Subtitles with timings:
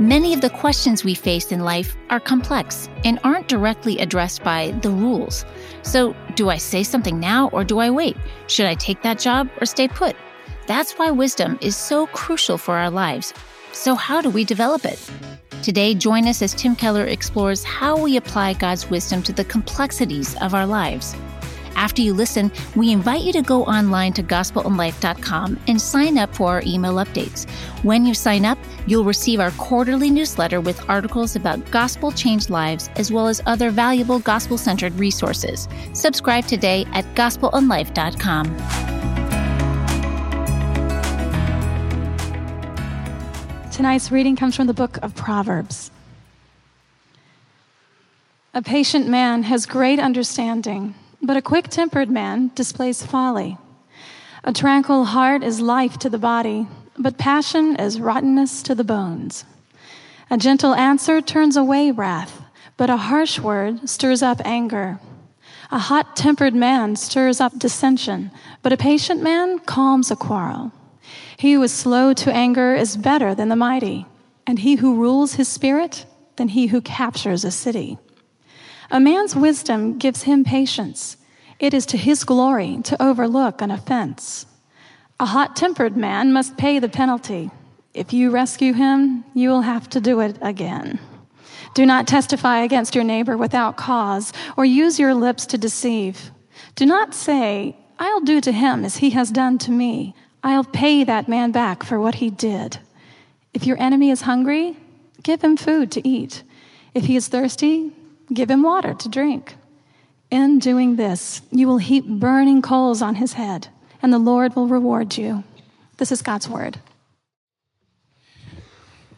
[0.00, 4.70] Many of the questions we face in life are complex and aren't directly addressed by
[4.80, 5.44] the rules.
[5.82, 8.16] So, do I say something now or do I wait?
[8.46, 10.14] Should I take that job or stay put?
[10.68, 13.34] That's why wisdom is so crucial for our lives.
[13.72, 15.04] So, how do we develop it?
[15.64, 20.36] Today, join us as Tim Keller explores how we apply God's wisdom to the complexities
[20.36, 21.16] of our lives.
[21.78, 26.48] After you listen, we invite you to go online to gospelinlife.com and sign up for
[26.48, 27.48] our email updates.
[27.84, 28.58] When you sign up,
[28.88, 33.70] you'll receive our quarterly newsletter with articles about gospel changed lives as well as other
[33.70, 35.68] valuable gospel centered resources.
[35.92, 38.56] Subscribe today at gospelinlife.com.
[43.70, 45.92] Tonight's reading comes from the book of Proverbs.
[48.52, 53.58] A patient man has great understanding but a quick tempered man displays folly.
[54.44, 59.44] A tranquil heart is life to the body, but passion is rottenness to the bones.
[60.30, 62.42] A gentle answer turns away wrath,
[62.76, 65.00] but a harsh word stirs up anger.
[65.70, 68.30] A hot tempered man stirs up dissension,
[68.62, 70.72] but a patient man calms a quarrel.
[71.36, 74.06] He who is slow to anger is better than the mighty,
[74.46, 76.06] and he who rules his spirit
[76.36, 77.98] than he who captures a city.
[78.90, 81.18] A man's wisdom gives him patience.
[81.58, 84.46] It is to his glory to overlook an offense.
[85.20, 87.50] A hot tempered man must pay the penalty.
[87.92, 91.00] If you rescue him, you will have to do it again.
[91.74, 96.30] Do not testify against your neighbor without cause or use your lips to deceive.
[96.74, 100.14] Do not say, I'll do to him as he has done to me.
[100.42, 102.78] I'll pay that man back for what he did.
[103.52, 104.76] If your enemy is hungry,
[105.22, 106.42] give him food to eat.
[106.94, 107.92] If he is thirsty,
[108.32, 109.56] Give him water to drink.
[110.30, 113.68] In doing this, you will heap burning coals on his head,
[114.02, 115.44] and the Lord will reward you.
[115.96, 116.78] This is God's word.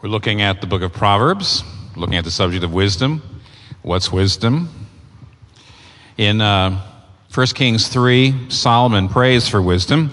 [0.00, 1.64] We're looking at the book of Proverbs,
[1.96, 3.22] looking at the subject of wisdom.
[3.82, 4.68] What's wisdom?
[6.16, 6.80] In uh,
[7.34, 10.12] 1 Kings 3, Solomon prays for wisdom.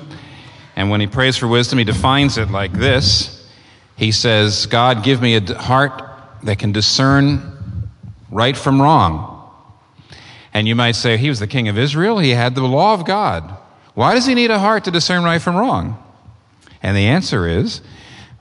[0.75, 3.47] And when he prays for wisdom, he defines it like this
[3.95, 6.03] He says, God, give me a heart
[6.43, 7.56] that can discern
[8.29, 9.33] right from wrong.
[10.53, 13.05] And you might say, he was the king of Israel, he had the law of
[13.05, 13.57] God.
[13.93, 16.03] Why does he need a heart to discern right from wrong?
[16.81, 17.81] And the answer is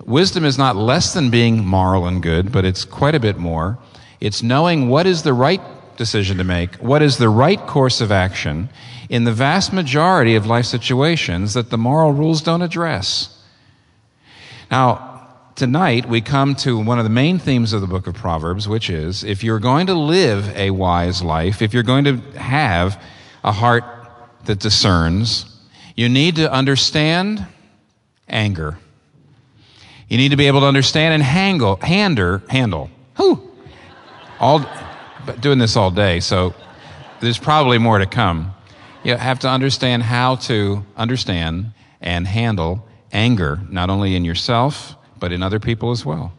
[0.04, 3.78] wisdom is not less than being moral and good, but it's quite a bit more.
[4.20, 5.60] It's knowing what is the right
[5.96, 8.68] decision to make, what is the right course of action
[9.08, 13.42] in the vast majority of life situations that the moral rules don't address.
[14.70, 15.15] Now,
[15.56, 18.90] tonight we come to one of the main themes of the book of Proverbs, which
[18.90, 23.02] is if you're going to live a wise life, if you're going to have
[23.42, 23.84] a heart
[24.44, 25.46] that discerns,
[25.96, 27.46] you need to understand
[28.28, 28.78] anger.
[30.08, 32.90] You need to be able to understand and handle, handle, handle.
[33.16, 33.50] Whew.
[34.38, 34.64] All,
[35.40, 36.54] doing this all day, so
[37.20, 38.54] there's probably more to come.
[39.02, 45.32] You have to understand how to understand and handle anger, not only in yourself, but
[45.32, 46.32] in other people as well.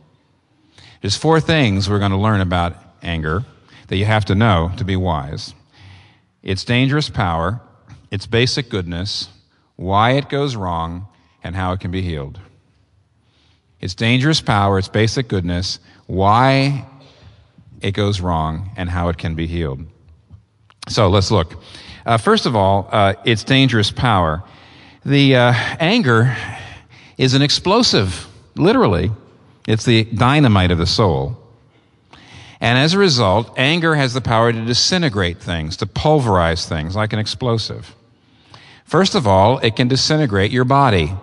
[1.01, 3.43] There's four things we're going to learn about anger
[3.89, 5.53] that you have to know to be wise
[6.41, 7.59] its dangerous power,
[8.11, 9.27] its basic goodness,
[9.75, 11.05] why it goes wrong,
[11.43, 12.39] and how it can be healed.
[13.81, 16.87] Its dangerous power, its basic goodness, why
[17.81, 19.81] it goes wrong, and how it can be healed.
[20.87, 21.61] So let's look.
[22.05, 24.43] Uh, first of all, uh, its dangerous power.
[25.03, 26.33] The uh, anger
[27.17, 28.25] is an explosive.
[28.57, 29.11] Literally,
[29.67, 31.37] it's the dynamite of the soul.
[32.59, 37.13] And as a result, anger has the power to disintegrate things, to pulverize things like
[37.13, 37.95] an explosive.
[38.85, 41.13] First of all, it can disintegrate your body.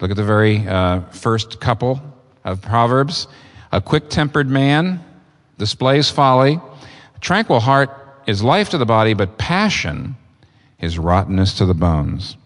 [0.00, 2.00] Look at the very uh, first couple
[2.44, 3.26] of Proverbs.
[3.72, 5.04] A quick tempered man
[5.58, 6.60] displays folly.
[7.16, 7.90] A tranquil heart
[8.26, 10.16] is life to the body, but passion
[10.80, 12.36] is rottenness to the bones.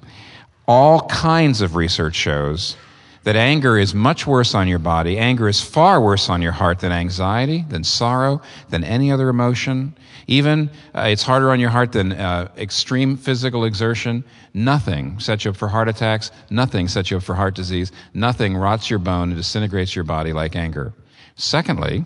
[0.67, 2.77] All kinds of research shows
[3.25, 5.19] that anger is much worse on your body.
[5.19, 9.95] Anger is far worse on your heart than anxiety, than sorrow, than any other emotion.
[10.27, 14.25] Even uh, it's harder on your heart than uh, extreme physical exertion.
[14.55, 16.31] Nothing sets you up for heart attacks.
[16.51, 17.93] Nothing sets you up for heart disease.
[18.13, 20.93] Nothing rots your bone and disintegrates your body like anger.
[21.37, 22.05] Secondly,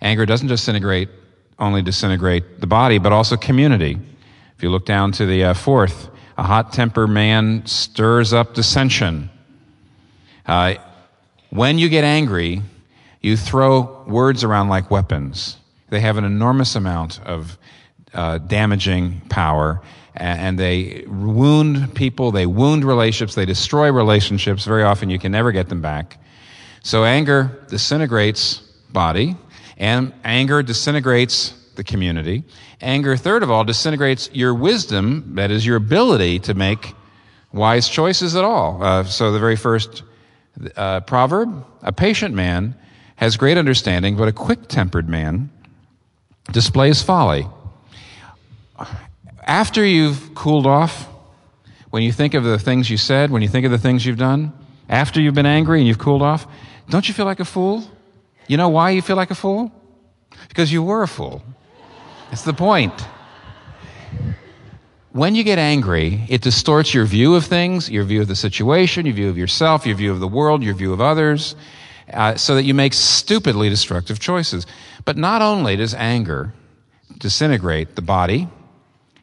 [0.00, 1.08] anger doesn't disintegrate,
[1.58, 3.98] only disintegrate the body, but also community.
[4.56, 6.08] If you look down to the uh, fourth,
[6.38, 9.30] a hot tempered man stirs up dissension.
[10.46, 10.74] Uh,
[11.50, 12.62] when you get angry,
[13.20, 15.56] you throw words around like weapons.
[15.88, 17.58] They have an enormous amount of
[18.14, 19.82] uh, damaging power,
[20.14, 24.64] and they wound people, they wound relationships, they destroy relationships.
[24.64, 26.18] Very often, you can never get them back.
[26.82, 28.58] So, anger disintegrates
[28.92, 29.36] body,
[29.76, 32.44] and anger disintegrates the community.
[32.80, 36.94] Anger, third of all, disintegrates your wisdom, that is, your ability to make
[37.52, 38.82] wise choices at all.
[38.82, 40.02] Uh, so the very first
[40.76, 42.74] uh, proverb a patient man
[43.16, 45.50] has great understanding, but a quick tempered man
[46.52, 47.46] displays folly.
[49.44, 51.08] After you've cooled off,
[51.90, 54.18] when you think of the things you said, when you think of the things you've
[54.18, 54.52] done,
[54.88, 56.46] after you've been angry and you've cooled off,
[56.88, 57.84] don't you feel like a fool?
[58.48, 59.72] You know why you feel like a fool?
[60.48, 61.42] Because you were a fool.
[62.30, 62.92] That's the point.
[65.16, 69.06] When you get angry, it distorts your view of things, your view of the situation,
[69.06, 71.56] your view of yourself, your view of the world, your view of others,
[72.12, 74.66] uh, so that you make stupidly destructive choices.
[75.06, 76.52] But not only does anger
[77.16, 78.46] disintegrate the body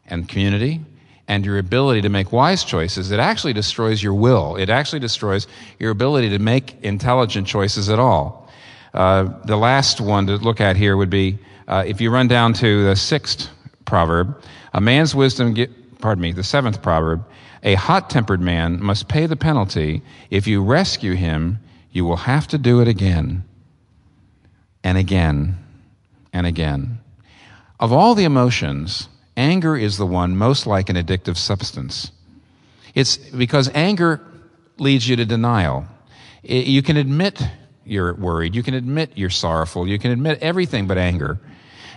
[0.08, 0.82] and community
[1.28, 4.56] and your ability to make wise choices, it actually destroys your will.
[4.56, 5.46] It actually destroys
[5.78, 8.50] your ability to make intelligent choices at all.
[8.96, 11.38] Uh, the last one to look at here would be
[11.68, 13.48] uh, if you run down to the sixth
[13.86, 14.42] proverb,
[14.74, 15.54] a man's wisdom,
[16.04, 17.26] pardon me, the seventh proverb,
[17.64, 20.02] a hot tempered man must pay the penalty.
[20.30, 21.60] If you rescue him,
[21.92, 23.46] you will have to do it again
[24.84, 25.58] and again
[26.34, 27.00] and again.
[27.80, 29.08] Of all the emotions,
[29.38, 32.12] anger is the one most like an addictive substance.
[32.94, 34.20] It's because anger
[34.78, 35.86] leads you to denial.
[36.44, 37.42] You can admit
[37.86, 38.56] you're worried.
[38.56, 39.88] You can admit you're sorrowful.
[39.88, 41.40] You can admit everything but anger.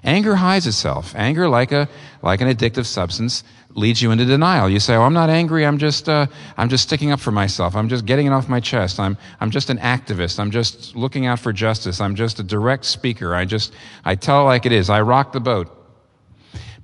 [0.05, 1.15] Anger hides itself.
[1.17, 1.89] Anger, like a
[2.23, 4.69] like an addictive substance, leads you into denial.
[4.69, 5.65] You say, "Oh, I'm not angry.
[5.65, 6.27] I'm just uh,
[6.57, 7.77] I'm just sticking up for myself.
[7.77, 8.99] I'm just getting it off my chest.
[8.99, 10.39] I'm I'm just an activist.
[10.41, 12.01] I'm just looking out for justice.
[12.01, 13.35] I'm just a direct speaker.
[13.35, 13.73] I just
[14.05, 14.91] I tell like it is.
[14.91, 15.73] I rock the boat."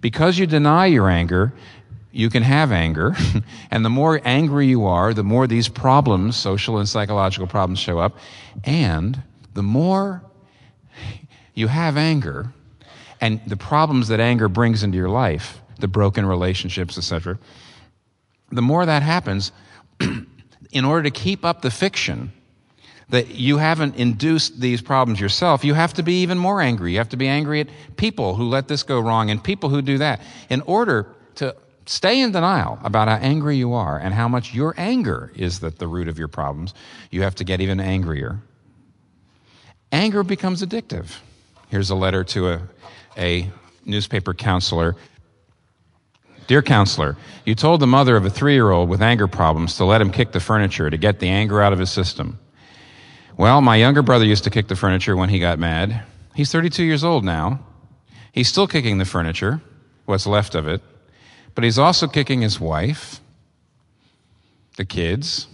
[0.00, 1.52] Because you deny your anger,
[2.10, 3.14] you can have anger,
[3.70, 7.98] and the more angry you are, the more these problems, social and psychological problems, show
[7.98, 8.18] up,
[8.64, 9.22] and
[9.54, 10.22] the more
[11.54, 12.52] you have anger,
[13.22, 17.38] and the problems that anger brings into your life, the broken relationships, etc.,
[18.50, 19.52] the more that happens,
[20.72, 22.32] in order to keep up the fiction
[23.08, 26.92] that you haven't induced these problems yourself, you have to be even more angry.
[26.92, 29.82] You have to be angry at people who let this go wrong and people who
[29.82, 30.20] do that.
[30.50, 31.54] In order to
[31.86, 35.78] stay in denial about how angry you are and how much your anger is that
[35.78, 36.74] the root of your problems,
[37.10, 38.40] you have to get even angrier.
[39.92, 41.18] Anger becomes addictive.
[41.68, 42.62] Here's a letter to a
[43.16, 43.50] a
[43.84, 44.96] newspaper counselor.
[46.46, 49.84] Dear counselor, you told the mother of a three year old with anger problems to
[49.84, 52.38] let him kick the furniture to get the anger out of his system.
[53.36, 56.04] Well, my younger brother used to kick the furniture when he got mad.
[56.34, 57.60] He's 32 years old now.
[58.32, 59.60] He's still kicking the furniture,
[60.06, 60.80] what's left of it,
[61.54, 63.20] but he's also kicking his wife,
[64.76, 65.46] the kids,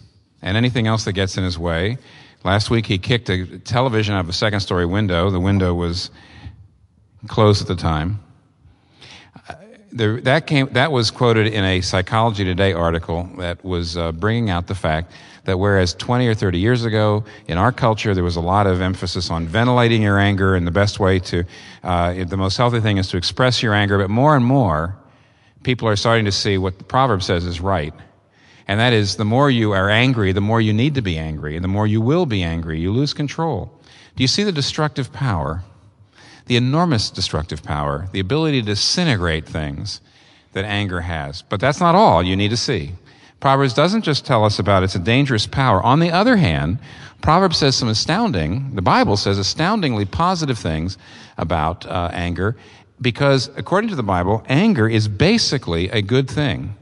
[0.43, 1.99] and anything else that gets in his way.
[2.45, 5.31] Last week he kicked a television out of a second story window.
[5.31, 6.11] The window was
[7.27, 8.21] closed at the time.
[9.49, 9.55] Uh,
[9.93, 14.67] that, came, that was quoted in a Psychology Today article that was uh, bringing out
[14.67, 15.13] the fact
[15.45, 18.81] that whereas 20 or 30 years ago in our culture there was a lot of
[18.81, 21.45] emphasis on ventilating your anger and the best way to,
[21.83, 24.97] uh, the most healthy thing is to express your anger, but more and more
[25.63, 27.95] people are starting to see what the proverb says is right.
[28.69, 31.57] And that is the more you are angry, the more you need to be angry,
[31.57, 32.79] and the more you will be angry.
[32.79, 33.73] You lose control.
[34.15, 35.63] Do you see the destructive power
[36.49, 40.01] the enormous destructive power, the ability to disintegrate things
[40.55, 41.43] that anger has.
[41.43, 42.93] But that's not all you need to see.
[43.39, 45.81] Proverbs doesn't just tell us about it's a dangerous power.
[45.83, 46.79] On the other hand,
[47.21, 50.99] Proverbs says some astounding, the Bible says astoundingly positive things
[51.37, 52.57] about uh, anger
[53.01, 56.75] because according to the Bible, anger is basically a good thing.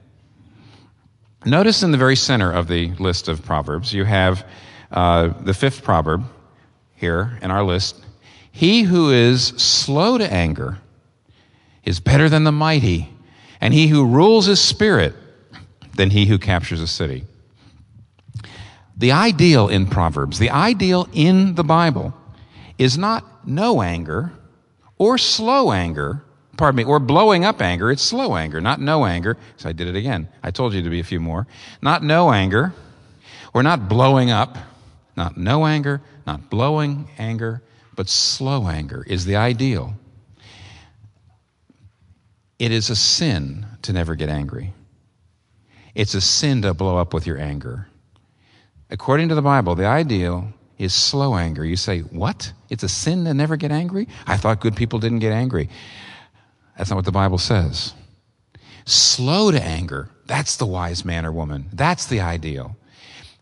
[1.44, 4.46] Notice in the very center of the list of Proverbs, you have
[4.90, 6.24] uh, the fifth proverb
[6.94, 8.05] here in our list
[8.56, 10.78] he who is slow to anger
[11.84, 13.06] is better than the mighty,
[13.60, 15.14] and he who rules his spirit
[15.94, 17.26] than he who captures a city.
[18.96, 22.14] The ideal in Proverbs, the ideal in the Bible,
[22.78, 24.32] is not no anger
[24.96, 26.24] or slow anger,
[26.56, 27.90] pardon me, or blowing up anger.
[27.90, 29.36] It's slow anger, not no anger.
[29.58, 30.30] So I did it again.
[30.42, 31.46] I told you to be a few more.
[31.82, 32.72] Not no anger,
[33.52, 34.56] or not blowing up,
[35.14, 37.60] not no anger, not blowing anger,
[37.96, 39.94] but slow anger is the ideal.
[42.58, 44.72] It is a sin to never get angry.
[45.94, 47.88] It's a sin to blow up with your anger.
[48.90, 51.64] According to the Bible, the ideal is slow anger.
[51.64, 52.52] You say, What?
[52.68, 54.08] It's a sin to never get angry?
[54.26, 55.68] I thought good people didn't get angry.
[56.76, 57.94] That's not what the Bible says.
[58.84, 61.66] Slow to anger, that's the wise man or woman.
[61.72, 62.76] That's the ideal.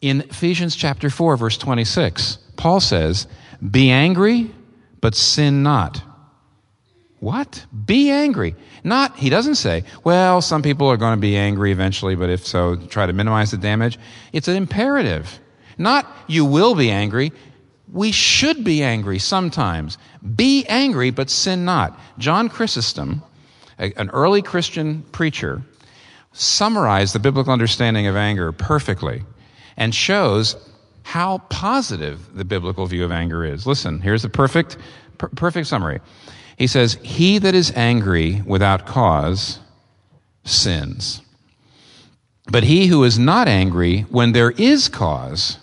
[0.00, 3.26] In Ephesians chapter 4, verse 26, Paul says,
[3.68, 4.50] be angry,
[5.00, 6.02] but sin not.
[7.20, 7.64] What?
[7.86, 8.54] Be angry.
[8.82, 12.46] Not, he doesn't say, well, some people are going to be angry eventually, but if
[12.46, 13.98] so, try to minimize the damage.
[14.34, 15.40] It's an imperative.
[15.78, 17.32] Not, you will be angry.
[17.90, 19.96] We should be angry sometimes.
[20.36, 21.98] Be angry, but sin not.
[22.18, 23.22] John Chrysostom,
[23.78, 25.62] an early Christian preacher,
[26.32, 29.22] summarized the biblical understanding of anger perfectly
[29.76, 30.56] and shows
[31.04, 33.66] how positive the biblical view of anger is.
[33.66, 34.78] Listen, here's a perfect,
[35.18, 36.00] per- perfect summary.
[36.56, 39.60] He says, He that is angry without cause
[40.44, 41.20] sins.
[42.50, 45.58] But he who is not angry when there is cause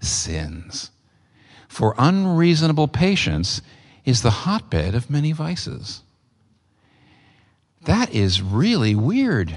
[0.00, 0.90] sins.
[1.68, 3.62] For unreasonable patience
[4.04, 6.02] is the hotbed of many vices.
[7.84, 9.56] That is really weird.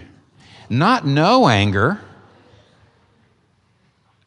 [0.70, 2.00] Not no anger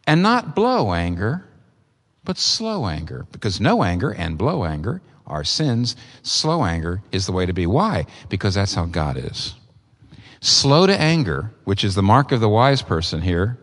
[0.09, 1.45] and not blow anger,
[2.25, 3.27] but slow anger.
[3.31, 5.97] Because no anger and blow anger are sins.
[6.23, 7.67] Slow anger is the way to be.
[7.67, 8.07] Why?
[8.31, 9.55] Because that's how God is.
[10.41, 13.59] Slow to anger, which is the mark of the wise person here,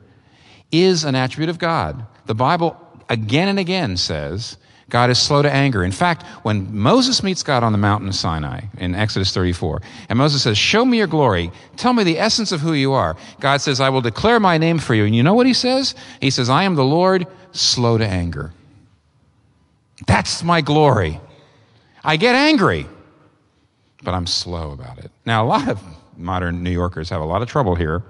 [0.71, 2.05] is an attribute of God.
[2.27, 2.77] The Bible
[3.09, 4.57] again and again says
[4.89, 5.83] God is slow to anger.
[5.83, 10.17] In fact, when Moses meets God on the mountain of Sinai in Exodus 34, and
[10.17, 11.51] Moses says, Show me your glory.
[11.75, 13.17] Tell me the essence of who you are.
[13.39, 15.05] God says, I will declare my name for you.
[15.05, 15.95] And you know what he says?
[16.21, 18.53] He says, I am the Lord, slow to anger.
[20.05, 21.19] That's my glory.
[22.03, 22.85] I get angry,
[24.03, 25.09] but I'm slow about it.
[25.25, 25.81] Now, a lot of
[26.15, 28.03] modern New Yorkers have a lot of trouble here,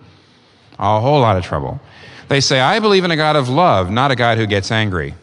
[0.77, 1.79] a whole lot of trouble.
[2.27, 5.13] They say, I believe in a God of love, not a God who gets angry.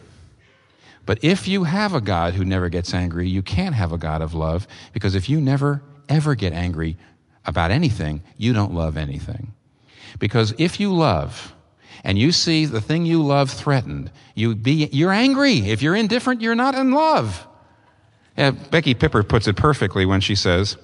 [1.05, 4.21] But if you have a God who never gets angry, you can't have a God
[4.21, 6.97] of love because if you never, ever get angry
[7.45, 9.53] about anything, you don't love anything.
[10.19, 11.53] Because if you love
[12.03, 15.57] and you see the thing you love threatened, you be, you're angry.
[15.69, 17.47] If you're indifferent, you're not in love.
[18.37, 20.77] Yeah, Becky Pippert puts it perfectly when she says,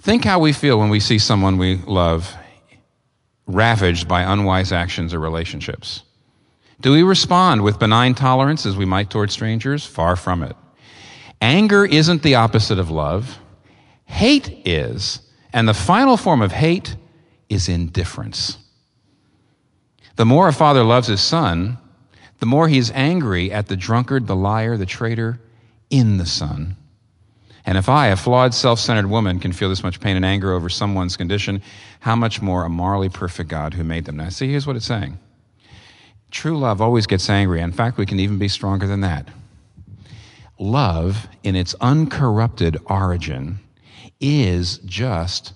[0.00, 2.36] Think how we feel when we see someone we love
[3.46, 6.02] ravaged by unwise actions or relationships.
[6.82, 9.86] Do we respond with benign tolerance as we might toward strangers?
[9.86, 10.56] Far from it.
[11.40, 13.38] Anger isn't the opposite of love.
[14.04, 15.20] Hate is.
[15.52, 16.96] And the final form of hate
[17.48, 18.58] is indifference.
[20.16, 21.78] The more a father loves his son,
[22.40, 25.40] the more he is angry at the drunkard, the liar, the traitor
[25.88, 26.76] in the son.
[27.64, 30.52] And if I, a flawed, self centered woman, can feel this much pain and anger
[30.52, 31.62] over someone's condition,
[32.00, 34.16] how much more a morally perfect God who made them?
[34.16, 35.18] Now, see, here's what it's saying
[36.32, 37.60] True love always gets angry.
[37.60, 39.28] In fact, we can even be stronger than that.
[40.58, 43.60] Love, in its uncorrupted origin,
[44.18, 45.52] is just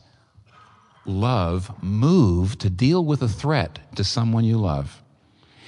[1.06, 5.02] love moved to deal with a threat to someone you love.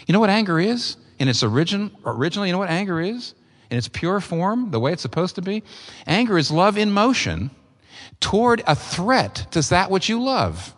[0.06, 0.96] You know what anger is?
[1.18, 3.34] In its origin, originally, you know what anger is?
[3.70, 5.62] In its pure form, the way it's supposed to be?
[6.06, 7.50] Anger is love in motion
[8.20, 10.74] toward a threat to that which you love.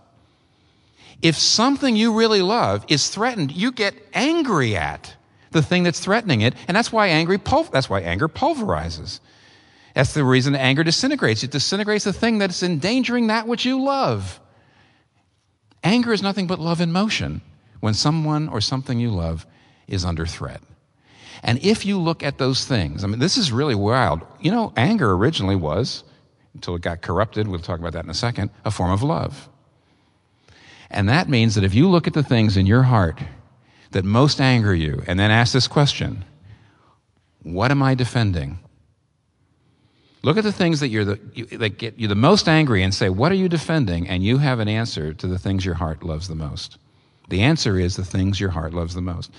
[1.23, 5.15] If something you really love is threatened, you get angry at
[5.51, 9.21] the thing that's threatening it, and that's why angry pul- that's why anger pulverizes.
[9.95, 11.43] That's the reason anger disintegrates.
[11.43, 14.41] It disintegrates the thing that's endangering that which you love.
[15.83, 17.43] Anger is nothing but love in motion
[17.81, 19.47] when someone or something you love
[19.89, 20.63] is under threat.
[21.43, 24.21] And if you look at those things, I mean, this is really wild.
[24.41, 26.05] You know, anger originally was,
[26.55, 29.50] until it got corrupted, we'll talk about that in a second, a form of love.
[30.91, 33.21] And that means that if you look at the things in your heart
[33.93, 36.25] that most anger you and then ask this question
[37.43, 38.59] What am I defending?
[40.23, 42.93] Look at the things that, you're the, you, that get you the most angry and
[42.93, 44.09] say, What are you defending?
[44.09, 46.79] And you have an answer to the things your heart loves the most.
[47.29, 49.31] The answer is the things your heart loves the most.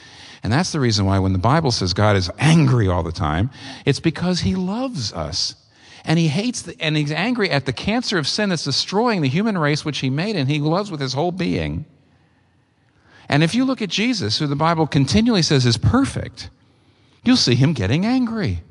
[0.43, 3.51] And that's the reason why when the Bible says God is angry all the time,
[3.85, 5.55] it's because he loves us
[6.03, 9.29] and he hates the, and he's angry at the cancer of sin that's destroying the
[9.29, 11.85] human race which he made and he loves with his whole being.
[13.29, 16.49] And if you look at Jesus, who the Bible continually says is perfect,
[17.23, 18.61] you'll see him getting angry.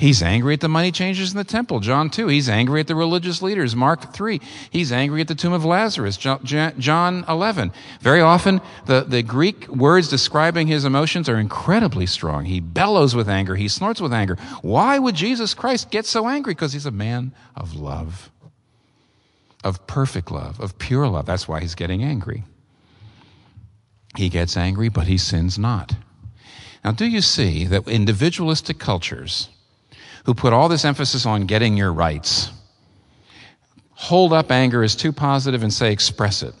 [0.00, 2.28] He's angry at the money changers in the temple, John 2.
[2.28, 4.40] He's angry at the religious leaders, Mark 3.
[4.70, 7.72] He's angry at the tomb of Lazarus, John 11.
[8.00, 12.46] Very often, the, the Greek words describing his emotions are incredibly strong.
[12.46, 14.36] He bellows with anger, he snorts with anger.
[14.62, 16.54] Why would Jesus Christ get so angry?
[16.54, 18.30] Because he's a man of love,
[19.62, 21.26] of perfect love, of pure love.
[21.26, 22.44] That's why he's getting angry.
[24.16, 25.94] He gets angry, but he sins not.
[26.82, 29.50] Now, do you see that individualistic cultures,
[30.24, 32.50] who put all this emphasis on getting your rights
[34.00, 36.54] hold up anger as too positive and say express it.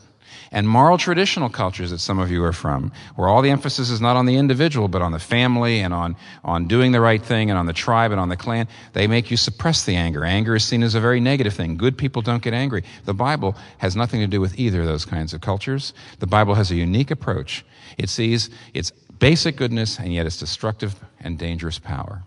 [0.52, 4.00] and moral traditional cultures that some of you are from, where all the emphasis is
[4.00, 7.50] not on the individual, but on the family and on, on doing the right thing
[7.50, 10.24] and on the tribe and on the clan, they make you suppress the anger.
[10.24, 11.76] Anger is seen as a very negative thing.
[11.76, 12.82] Good people don't get angry.
[13.04, 15.94] The Bible has nothing to do with either of those kinds of cultures.
[16.18, 17.64] The Bible has a unique approach.
[17.96, 22.24] It sees its basic goodness and yet its destructive and dangerous power.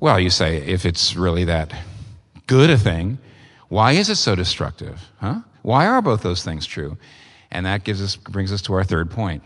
[0.00, 1.74] Well, you say, if it's really that
[2.46, 3.18] good a thing,
[3.68, 5.00] why is it so destructive?
[5.20, 5.40] Huh?
[5.62, 6.96] Why are both those things true?
[7.50, 9.42] And that gives us, brings us to our third point.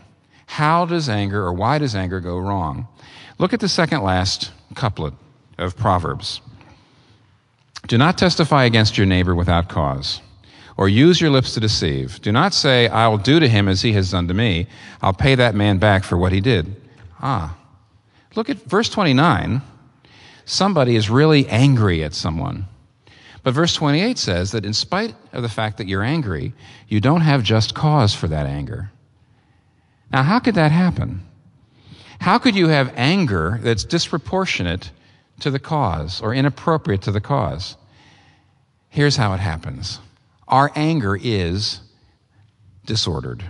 [0.47, 2.87] How does anger, or why does anger go wrong?
[3.39, 5.15] Look at the second last couplet
[5.59, 6.41] of Proverbs.
[7.89, 10.21] Do not testify against your neighbor without cause,
[10.77, 12.21] or use your lips to deceive.
[12.21, 14.67] Do not say, I will do to him as he has done to me.
[15.01, 16.77] I'll pay that man back for what he did.
[17.21, 17.57] Ah.
[18.35, 19.63] Look at verse 29.
[20.45, 22.67] Somebody is really angry at someone.
[23.43, 26.55] But verse 28 says that in spite of the fact that you're angry,
[26.89, 28.91] you don't have just cause for that anger.
[30.13, 31.23] Now, how could that happen?
[32.21, 34.91] How could you have anger that's disproportionate
[35.41, 37.77] to the cause or inappropriate to the cause?
[38.89, 39.99] Here's how it happens
[40.47, 41.81] our anger is
[42.85, 43.43] disordered.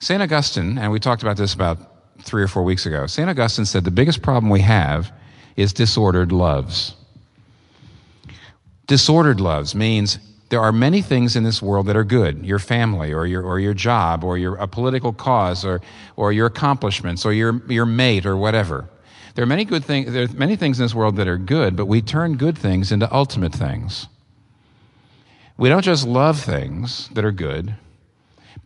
[0.00, 0.20] St.
[0.20, 1.78] Augustine, and we talked about this about
[2.22, 3.30] three or four weeks ago, St.
[3.30, 5.12] Augustine said the biggest problem we have
[5.56, 6.94] is disordered loves.
[8.86, 10.18] Disordered loves means
[10.48, 13.58] there are many things in this world that are good your family or your, or
[13.58, 15.80] your job or your, a political cause or,
[16.16, 18.88] or your accomplishments or your, your mate or whatever.
[19.34, 21.74] There are many good things, there are many things in this world that are good,
[21.74, 24.08] but we turn good things into ultimate things.
[25.56, 27.74] We don't just love things that are good,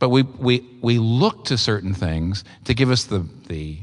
[0.01, 3.79] but we, we, we look to certain things to give us the, the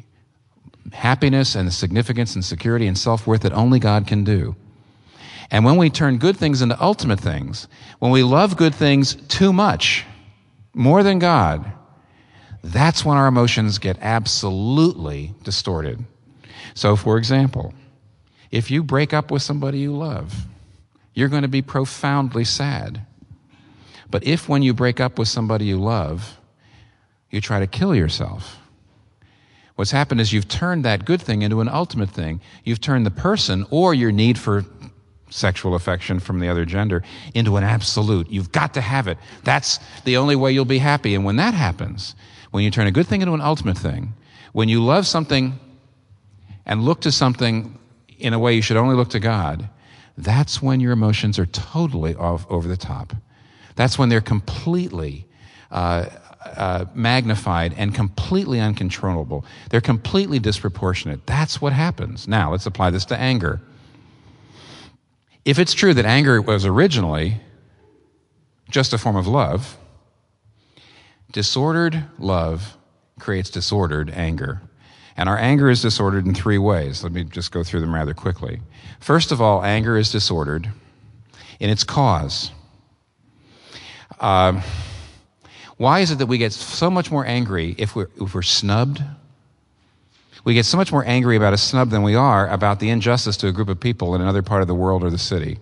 [0.92, 4.56] happiness and the significance and security and self worth that only God can do.
[5.52, 7.68] And when we turn good things into ultimate things,
[8.00, 10.06] when we love good things too much,
[10.74, 11.72] more than God,
[12.64, 16.04] that's when our emotions get absolutely distorted.
[16.74, 17.74] So, for example,
[18.52, 20.46] if you break up with somebody you love,
[21.14, 23.06] you're going to be profoundly sad.
[24.10, 26.40] But if when you break up with somebody you love,
[27.30, 28.60] you try to kill yourself,
[29.76, 32.42] what's happened is you've turned that good thing into an ultimate thing.
[32.64, 34.66] You've turned the person or your need for
[35.30, 38.30] sexual affection from the other gender into an absolute.
[38.30, 39.18] You've got to have it.
[39.44, 41.16] That's the only way you'll be happy.
[41.16, 42.16] And when that happens,
[42.52, 44.14] when you turn a good thing into an ultimate thing,
[44.52, 45.60] when you love something
[46.66, 47.80] and look to something
[48.20, 49.70] in a way you should only look to God,
[50.18, 53.14] that's when your emotions are totally off over the top.
[53.76, 55.26] That's when they're completely
[55.72, 56.06] uh,
[56.46, 59.46] uh, magnified and completely uncontrollable.
[59.70, 61.26] They're completely disproportionate.
[61.26, 62.28] That's what happens.
[62.28, 63.62] Now, let's apply this to anger.
[65.46, 67.42] If it's true that anger was originally
[68.70, 69.78] just a form of love,
[71.32, 72.78] disordered love
[73.20, 74.62] creates disordered anger.
[75.16, 77.04] And our anger is disordered in three ways.
[77.04, 78.62] Let me just go through them rather quickly.
[79.00, 80.70] First of all, anger is disordered
[81.60, 82.52] in its cause.
[84.20, 84.62] Uh,
[85.84, 89.04] why is it that we get so much more angry if we're, if we're snubbed?
[90.46, 93.36] We get so much more angry about a snub than we are about the injustice
[93.38, 95.60] to a group of people in another part of the world or the city.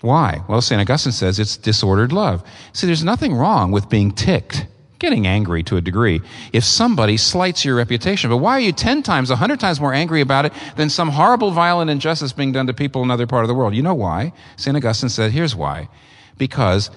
[0.00, 0.40] Why?
[0.48, 0.80] Well, St.
[0.80, 2.42] Augustine says it's disordered love.
[2.72, 6.22] See, there's nothing wrong with being ticked, getting angry to a degree,
[6.54, 8.30] if somebody slights your reputation.
[8.30, 11.50] But why are you 10 times, 100 times more angry about it than some horrible,
[11.50, 13.74] violent injustice being done to people in another part of the world?
[13.74, 14.32] You know why?
[14.56, 14.74] St.
[14.74, 15.90] Augustine said, here's why.
[16.38, 16.90] Because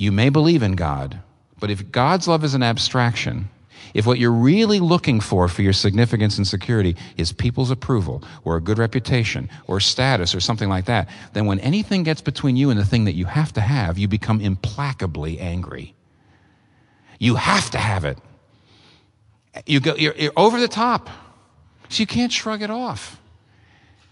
[0.00, 1.20] you may believe in God,
[1.58, 3.50] but if God's love is an abstraction,
[3.92, 8.56] if what you're really looking for for your significance and security is people's approval or
[8.56, 12.70] a good reputation or status or something like that, then when anything gets between you
[12.70, 15.94] and the thing that you have to have, you become implacably angry.
[17.18, 18.16] You have to have it.
[19.66, 21.10] You go, you're, you're over the top.
[21.90, 23.20] So you can't shrug it off.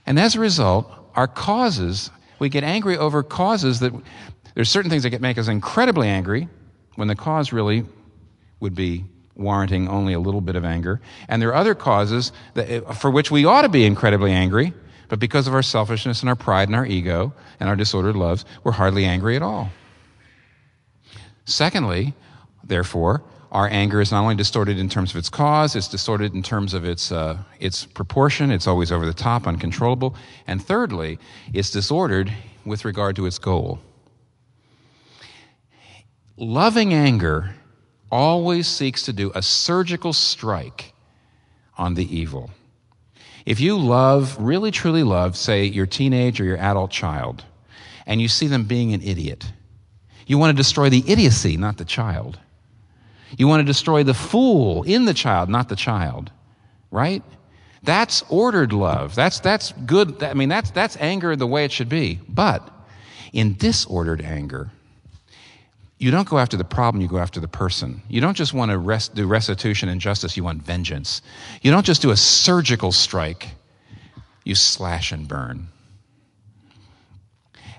[0.05, 3.95] And as a result, our causes, we get angry over causes that
[4.59, 6.49] there's certain things that get, make us incredibly angry
[6.97, 7.85] when the cause really
[8.59, 9.05] would be
[9.37, 11.01] warranting only a little bit of anger.
[11.29, 14.73] And there are other causes that, for which we ought to be incredibly angry,
[15.07, 18.45] but because of our selfishness and our pride and our ego and our disordered loves,
[18.65, 19.71] we're hardly angry at all.
[21.45, 22.13] Secondly,
[22.65, 26.43] therefore, our anger is not only distorted in terms of its cause, it's distorted in
[26.43, 28.51] terms of its, uh, its proportion.
[28.51, 30.17] It's always over the top, uncontrollable.
[30.49, 31.21] And thirdly,
[31.53, 33.79] it's disordered with regard to its goal.
[36.41, 37.53] Loving anger
[38.13, 40.95] always seeks to do a surgical strike
[41.77, 42.51] on the evil.
[43.45, 47.45] If you love, really truly love, say, your teenage or your adult child,
[48.07, 49.51] and you see them being an idiot,
[50.29, 52.39] You want to destroy the idiocy, not the child.
[53.37, 56.31] You want to destroy the fool in the child, not the child.
[56.91, 57.23] Right?
[57.83, 59.15] That's ordered love.
[59.15, 60.23] That's, that's good.
[60.23, 62.21] I mean, that's, that's anger the way it should be.
[62.29, 62.69] But
[63.33, 64.71] in disordered anger,
[65.99, 68.03] you don't go after the problem, you go after the person.
[68.09, 71.23] You don't just want to rest, do restitution and justice, you want vengeance.
[71.61, 73.49] You don't just do a surgical strike,
[74.45, 75.69] you slash and burn.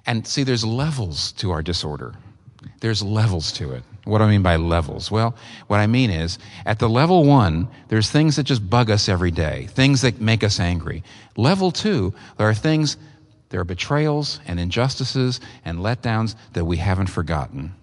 [0.05, 2.13] And see, there's levels to our disorder.
[2.81, 3.83] There's levels to it.
[4.03, 5.09] What do I mean by levels?
[5.09, 5.35] Well,
[5.67, 9.31] what I mean is, at the level one, there's things that just bug us every
[9.31, 11.03] day, things that make us angry.
[11.37, 12.97] Level two, there are things,
[13.49, 17.75] there are betrayals and injustices and letdowns that we haven't forgotten.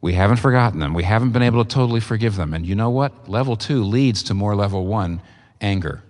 [0.00, 0.94] We haven't forgotten them.
[0.94, 2.54] We haven't been able to totally forgive them.
[2.54, 3.28] And you know what?
[3.28, 5.20] Level two leads to more level one
[5.60, 6.02] anger.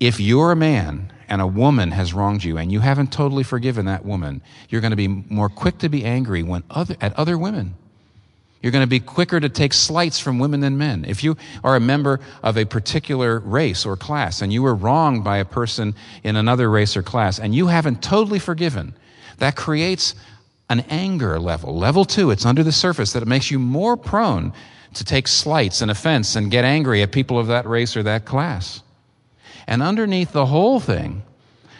[0.00, 3.86] If you're a man and a woman has wronged you and you haven't totally forgiven
[3.86, 7.36] that woman, you're going to be more quick to be angry when other, at other
[7.36, 7.74] women.
[8.62, 11.04] You're going to be quicker to take slights from women than men.
[11.04, 15.24] If you are a member of a particular race or class and you were wronged
[15.24, 18.94] by a person in another race or class and you haven't totally forgiven,
[19.38, 20.14] that creates
[20.72, 21.76] an anger level.
[21.76, 24.52] Level two, it's under the surface that it makes you more prone
[24.94, 28.24] to take slights and offense and get angry at people of that race or that
[28.24, 28.82] class.
[29.66, 31.22] And underneath the whole thing,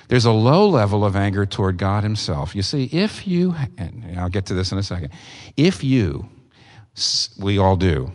[0.09, 2.55] there's a low level of anger toward God Himself.
[2.55, 5.11] You see, if you, and I'll get to this in a second,
[5.57, 6.29] if you,
[7.39, 8.13] we all do,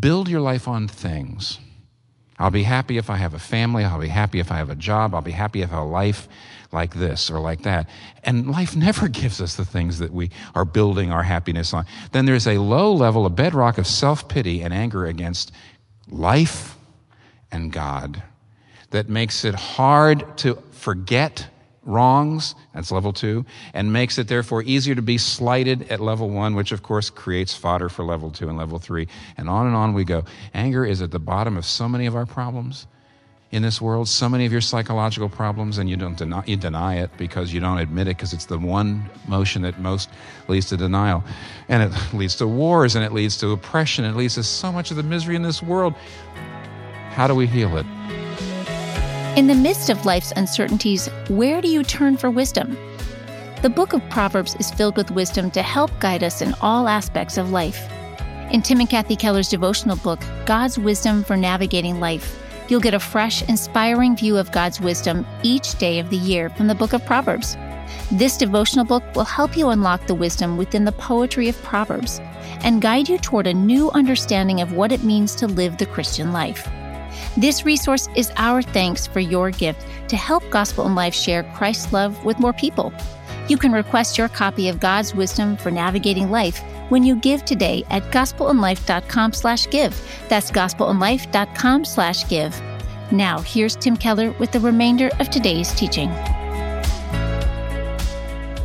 [0.00, 1.58] build your life on things,
[2.38, 4.74] I'll be happy if I have a family, I'll be happy if I have a
[4.74, 6.28] job, I'll be happy if I have a life
[6.74, 7.88] like this or like that.
[8.24, 11.86] And life never gives us the things that we are building our happiness on.
[12.12, 15.52] Then there's a low level, a bedrock of self pity and anger against
[16.08, 16.76] life
[17.50, 18.22] and God
[18.90, 21.48] that makes it hard to forget
[21.86, 26.54] wrongs, that's level two, and makes it therefore easier to be slighted at level one,
[26.54, 29.06] which of course creates fodder for level two and level three.
[29.36, 30.24] And on and on we go.
[30.54, 32.86] Anger is at the bottom of so many of our problems
[33.54, 36.96] in this world, so many of your psychological problems, and you don't deny, you deny
[36.96, 40.10] it because you don't admit it because it's the one motion that most
[40.48, 41.22] leads to denial.
[41.68, 44.04] And it leads to wars and it leads to oppression.
[44.04, 45.94] It leads to so much of the misery in this world.
[47.10, 47.86] How do we heal it?
[49.38, 52.76] In the midst of life's uncertainties, where do you turn for wisdom?
[53.62, 57.38] The book of Proverbs is filled with wisdom to help guide us in all aspects
[57.38, 57.88] of life.
[58.50, 63.00] In Tim and Kathy Keller's devotional book, God's Wisdom for Navigating Life, You'll get a
[63.00, 67.04] fresh, inspiring view of God's wisdom each day of the year from the book of
[67.04, 67.56] Proverbs.
[68.10, 72.20] This devotional book will help you unlock the wisdom within the poetry of Proverbs
[72.62, 76.32] and guide you toward a new understanding of what it means to live the Christian
[76.32, 76.68] life.
[77.36, 81.92] This resource is our thanks for your gift to help Gospel in Life share Christ's
[81.92, 82.92] love with more people.
[83.48, 86.62] You can request your copy of God's wisdom for navigating life
[86.94, 90.00] when you give today at gospelinlife.com slash give.
[90.28, 92.62] That's gospelinlife.com slash give.
[93.10, 96.08] Now, here's Tim Keller with the remainder of today's teaching.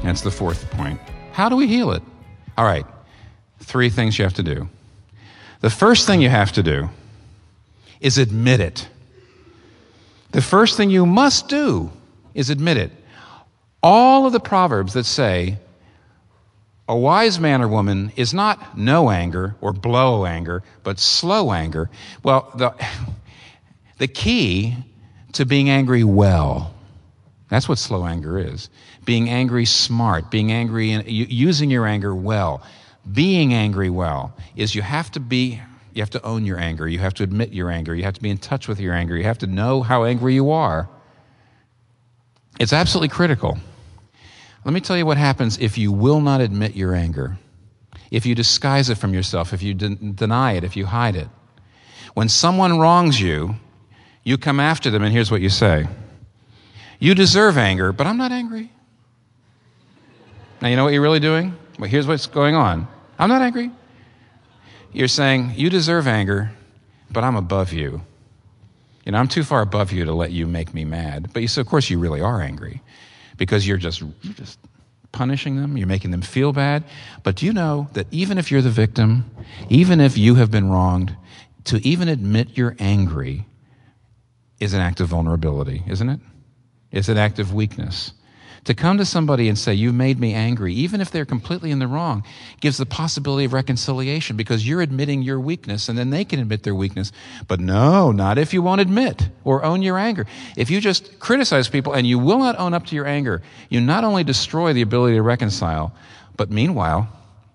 [0.04, 1.00] That's the fourth point.
[1.32, 2.04] How do we heal it?
[2.56, 2.86] All right,
[3.62, 4.70] three things you have to do.
[5.62, 6.88] The first thing you have to do
[8.00, 8.88] is admit it.
[10.34, 11.92] The first thing you must do
[12.36, 12.92] is admit it.
[13.82, 15.58] All of the Proverbs that say,
[16.90, 21.88] a wise man or woman is not no anger or blow anger, but slow anger.
[22.24, 22.74] Well, the,
[24.00, 24.76] the key
[25.34, 26.74] to being angry well,
[27.48, 28.72] that's what slow anger is.
[29.06, 32.64] Being angry smart, being angry, and using your anger well.
[33.14, 35.62] Being angry well is you have to be,
[35.94, 36.88] you have to own your anger.
[36.88, 37.94] You have to admit your anger.
[37.94, 39.16] You have to be in touch with your anger.
[39.16, 40.90] You have to know how angry you are.
[42.60, 43.60] It's absolutely critical.
[44.66, 47.38] Let me tell you what happens if you will not admit your anger,
[48.12, 51.28] if you disguise it from yourself, if you de- deny it, if you hide it.
[52.14, 53.56] When someone wrongs you,
[54.24, 55.88] you come after them, and here's what you say
[57.00, 58.72] You deserve anger, but I'm not angry.
[60.62, 61.56] Now, you know what you're really doing?
[61.78, 63.72] Well, here's what's going on I'm not angry.
[64.92, 66.52] You're saying, You deserve anger,
[67.10, 68.02] but I'm above you.
[69.06, 71.32] You know, I'm too far above you to let you make me mad.
[71.32, 72.82] But you, so, of course, you really are angry
[73.40, 74.60] because you're just, you're just
[75.12, 76.84] punishing them, you're making them feel bad.
[77.24, 79.32] But do you know that even if you're the victim,
[79.70, 81.16] even if you have been wronged,
[81.64, 83.48] to even admit you're angry
[84.60, 86.20] is an act of vulnerability, isn't it?
[86.92, 88.12] It's an act of weakness.
[88.66, 91.80] To come to somebody and say, You made me angry, even if they're completely in
[91.80, 92.24] the wrong,
[92.60, 96.64] gives the possibility of reconciliation because you're admitting your weakness and then they can admit
[96.64, 97.12] their weakness.
[97.48, 100.26] But no, not if you won't admit or own your anger.
[100.58, 103.82] If you just criticize people and you will not own up to your anger, you
[103.82, 105.94] not only destroy the ability to reconcile,
[106.40, 107.10] But meanwhile,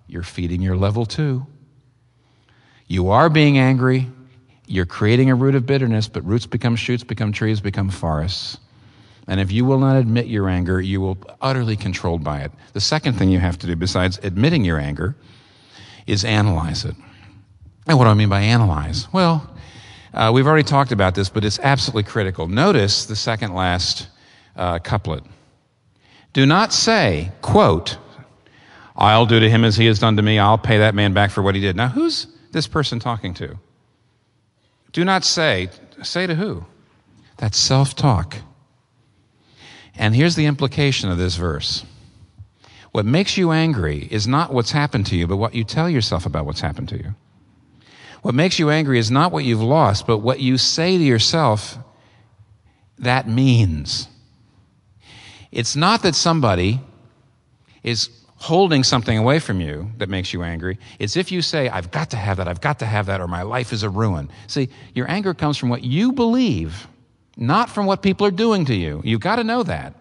[0.06, 1.46] you're feeding your level two.
[2.86, 4.10] You are being angry.
[4.66, 8.58] You're creating a root of bitterness, but roots become shoots, become trees, become forests.
[9.26, 12.52] And if you will not admit your anger, you will be utterly controlled by it.
[12.72, 15.16] The second thing you have to do, besides admitting your anger,
[16.06, 16.94] is analyze it.
[17.86, 19.12] And what do I mean by analyze?
[19.12, 19.50] Well,
[20.12, 22.48] uh, we've already talked about this, but it's absolutely critical.
[22.48, 24.08] Notice the second last
[24.56, 25.24] uh, couplet.
[26.32, 27.96] Do not say, quote,
[28.96, 30.38] I'll do to him as he has done to me.
[30.38, 31.76] I'll pay that man back for what he did.
[31.76, 33.58] Now, who's this person talking to?
[34.92, 35.70] Do not say,
[36.02, 36.64] say to who?
[37.38, 38.36] That's self talk.
[39.96, 41.84] And here's the implication of this verse
[42.92, 46.26] what makes you angry is not what's happened to you, but what you tell yourself
[46.26, 47.14] about what's happened to you.
[48.22, 51.76] What makes you angry is not what you've lost, but what you say to yourself
[52.98, 54.08] that means.
[55.50, 56.80] It's not that somebody
[57.82, 60.78] is holding something away from you that makes you angry.
[60.98, 63.26] It's if you say, I've got to have that, I've got to have that, or
[63.26, 64.30] my life is a ruin.
[64.46, 66.86] See, your anger comes from what you believe,
[67.36, 69.00] not from what people are doing to you.
[69.04, 69.94] You've got to know that.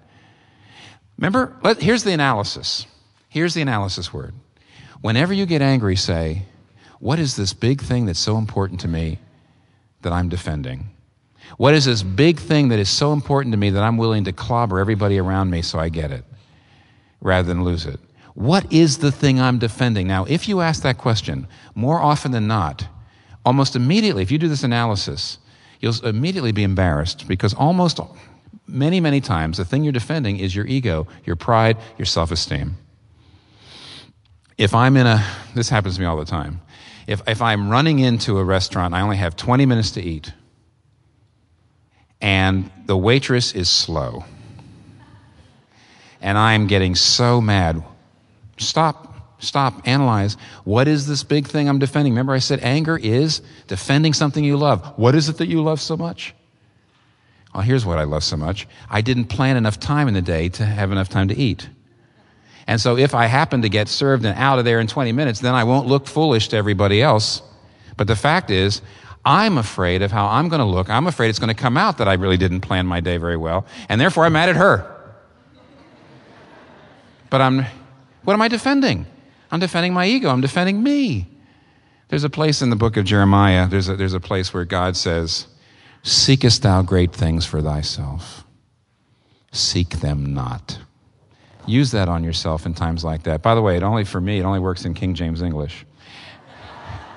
[1.17, 2.85] Remember, let, here's the analysis.
[3.29, 4.33] Here's the analysis word.
[5.01, 6.43] Whenever you get angry, say,
[6.99, 9.19] What is this big thing that's so important to me
[10.01, 10.89] that I'm defending?
[11.57, 14.31] What is this big thing that is so important to me that I'm willing to
[14.31, 16.23] clobber everybody around me so I get it
[17.21, 17.99] rather than lose it?
[18.33, 20.07] What is the thing I'm defending?
[20.07, 22.87] Now, if you ask that question, more often than not,
[23.45, 25.37] almost immediately, if you do this analysis,
[25.83, 27.99] you'll immediately be embarrassed because almost
[28.65, 32.77] many, many times the thing you're defending is your ego, your pride, your self esteem.
[34.57, 36.61] If I'm in a, this happens to me all the time.
[37.05, 40.31] If, if I'm running into a restaurant, I only have 20 minutes to eat,
[42.21, 44.23] and the waitress is slow,
[46.21, 47.83] and I'm getting so mad
[48.57, 49.12] Stop,
[49.43, 50.37] stop, analyze.
[50.63, 52.13] What is this big thing I'm defending?
[52.13, 54.97] Remember, I said anger is defending something you love.
[54.97, 56.33] What is it that you love so much?
[57.53, 60.49] Well, here's what I love so much I didn't plan enough time in the day
[60.49, 61.69] to have enough time to eat.
[62.65, 65.41] And so if I happen to get served and out of there in 20 minutes,
[65.41, 67.41] then I won't look foolish to everybody else.
[67.97, 68.81] But the fact is,
[69.25, 70.89] I'm afraid of how I'm going to look.
[70.89, 73.37] I'm afraid it's going to come out that I really didn't plan my day very
[73.37, 73.65] well.
[73.89, 74.89] And therefore, I'm mad at her.
[77.29, 77.65] But I'm
[78.23, 79.05] what am I defending?
[79.53, 80.29] I'm defending my ego.
[80.29, 81.27] I'm defending me.
[82.07, 84.97] There's a place in the book of Jeremiah, there's a, there's a place where God
[84.97, 85.45] says,
[86.01, 88.45] Seekest thou great things for thyself?
[89.51, 90.79] Seek them not.
[91.67, 93.43] Use that on yourself in times like that.
[93.43, 95.85] By the way, it only for me, it only works in King James English.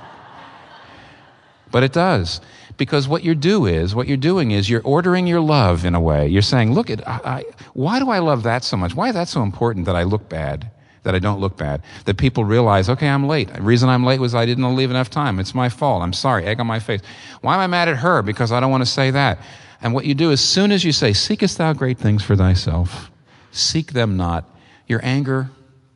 [1.71, 2.43] but it does.
[2.77, 6.01] Because what you do is, what you're doing is you're ordering your love in a
[6.01, 6.29] way.
[6.29, 8.95] You're saying, look, at, I, I, why do I love that so much?
[8.95, 10.71] Why is that so important that I look bad?
[11.07, 11.83] That I don't look bad.
[12.05, 13.55] That people realize, okay, I'm late.
[13.55, 15.39] The reason I'm late was I didn't leave enough time.
[15.39, 16.03] It's my fault.
[16.03, 16.45] I'm sorry.
[16.45, 17.01] Egg on my face.
[17.43, 18.23] Why am I mad at her?
[18.23, 19.39] Because I don't want to say that.
[19.81, 23.13] And what you do as soon as you say, Seekest thou great things for thyself,
[23.53, 24.51] seek them not,
[24.89, 25.49] your anger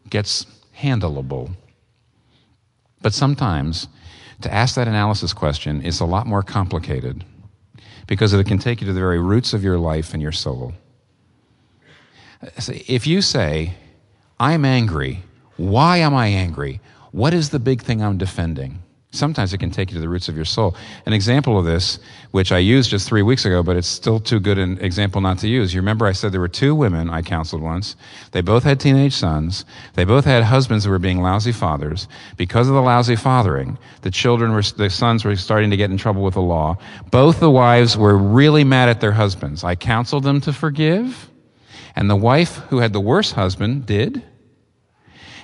[0.08, 0.46] gets
[0.78, 1.50] handleable.
[3.02, 3.88] But sometimes
[4.42, 7.24] to ask that analysis question is a lot more complicated
[8.06, 10.72] because it can take you to the very roots of your life and your soul.
[12.58, 13.74] If you say,
[14.40, 15.22] I'm angry.
[15.58, 16.80] Why am I angry?
[17.12, 18.78] What is the big thing I'm defending?
[19.12, 20.74] Sometimes it can take you to the roots of your soul.
[21.04, 21.98] An example of this,
[22.30, 25.36] which I used just three weeks ago, but it's still too good an example not
[25.40, 25.74] to use.
[25.74, 27.96] You remember I said there were two women I counseled once.
[28.32, 29.66] They both had teenage sons.
[29.92, 32.08] They both had husbands who were being lousy fathers.
[32.38, 35.98] Because of the lousy fathering, the children were, the sons were starting to get in
[35.98, 36.78] trouble with the law.
[37.10, 39.64] Both the wives were really mad at their husbands.
[39.64, 41.28] I counseled them to forgive.
[41.94, 44.22] And the wife who had the worst husband did.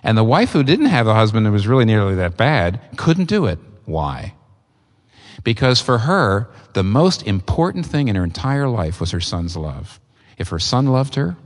[0.07, 3.25] And the wife who didn't have a husband who was really nearly that bad couldn't
[3.25, 3.59] do it.
[3.87, 4.35] Why?
[5.43, 9.99] Because for her, the most important thing in her entire life was her son's love.
[10.39, 11.37] If her son loved her,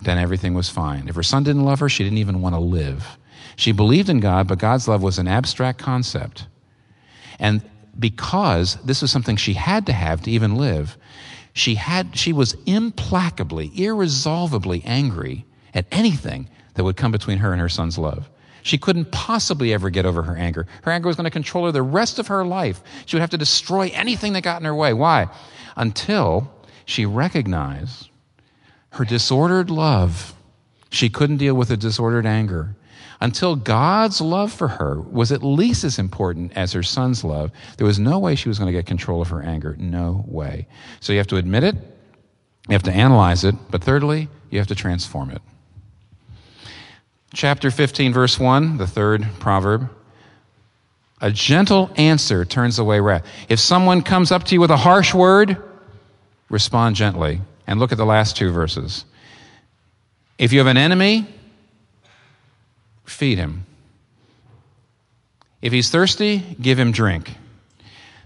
[0.00, 1.06] then everything was fine.
[1.06, 3.16] If her son didn't love her, she didn't even want to live.
[3.54, 6.48] She believed in God, but God's love was an abstract concept.
[7.38, 7.62] And
[7.96, 10.98] because this was something she had to have to even live,
[11.52, 17.60] she had she was implacably, irresolvably angry at anything that would come between her and
[17.60, 18.28] her son's love.
[18.62, 20.66] She couldn't possibly ever get over her anger.
[20.82, 22.82] Her anger was going to control her the rest of her life.
[23.06, 24.92] She would have to destroy anything that got in her way.
[24.92, 25.28] Why?
[25.76, 26.52] Until
[26.84, 28.10] she recognized
[28.90, 30.34] her disordered love.
[30.90, 32.74] She couldn't deal with a disordered anger.
[33.20, 37.86] Until God's love for her was at least as important as her son's love, there
[37.86, 39.76] was no way she was going to get control of her anger.
[39.78, 40.66] No way.
[41.00, 41.76] So you have to admit it,
[42.68, 45.42] you have to analyze it, but thirdly, you have to transform it.
[47.32, 49.88] Chapter 15, verse 1, the third proverb.
[51.20, 53.24] A gentle answer turns away wrath.
[53.48, 55.56] If someone comes up to you with a harsh word,
[56.48, 57.40] respond gently.
[57.66, 59.04] And look at the last two verses.
[60.38, 61.26] If you have an enemy,
[63.04, 63.64] feed him.
[65.62, 67.36] If he's thirsty, give him drink.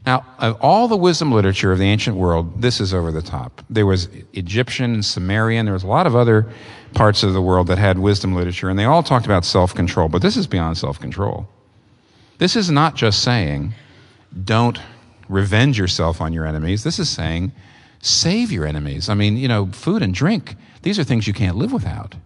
[0.06, 3.62] Now, of all the wisdom literature of the ancient world, this is over the top.
[3.68, 6.46] There was Egyptian and Sumerian, there was a lot of other
[6.94, 10.09] parts of the world that had wisdom literature, and they all talked about self control,
[10.09, 11.48] but this is beyond self control.
[12.38, 13.74] This is not just saying,
[14.44, 14.78] don't
[15.28, 16.85] revenge yourself on your enemies.
[16.85, 17.52] This is saying,
[18.00, 19.09] save your enemies.
[19.09, 22.16] I mean, you know, food and drink, these are things you can't live without.